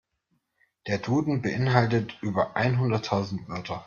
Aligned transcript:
Der 0.87 0.97
Duden 0.97 1.43
beeinhaltet 1.43 2.17
über 2.23 2.55
einhunderttausend 2.55 3.47
Wörter. 3.47 3.79